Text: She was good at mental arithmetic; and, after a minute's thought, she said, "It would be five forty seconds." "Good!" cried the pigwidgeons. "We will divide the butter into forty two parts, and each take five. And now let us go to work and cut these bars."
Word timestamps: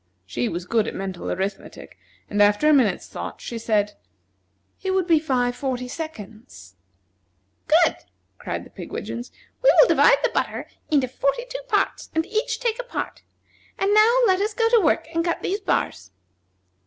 She 0.25 0.49
was 0.49 0.65
good 0.65 0.87
at 0.87 0.95
mental 0.95 1.29
arithmetic; 1.31 1.95
and, 2.27 2.41
after 2.41 2.67
a 2.67 2.73
minute's 2.73 3.05
thought, 3.07 3.39
she 3.39 3.59
said, 3.59 3.93
"It 4.81 4.95
would 4.95 5.05
be 5.05 5.19
five 5.19 5.55
forty 5.55 5.87
seconds." 5.87 6.75
"Good!" 7.67 7.97
cried 8.39 8.63
the 8.65 8.71
pigwidgeons. 8.71 9.31
"We 9.61 9.71
will 9.79 9.87
divide 9.87 10.17
the 10.23 10.29
butter 10.31 10.65
into 10.89 11.07
forty 11.07 11.45
two 11.47 11.61
parts, 11.67 12.09
and 12.15 12.25
each 12.25 12.59
take 12.59 12.83
five. 12.83 13.21
And 13.77 13.93
now 13.93 14.17
let 14.25 14.41
us 14.41 14.55
go 14.55 14.67
to 14.69 14.81
work 14.81 15.07
and 15.13 15.23
cut 15.23 15.43
these 15.43 15.59
bars." 15.59 16.09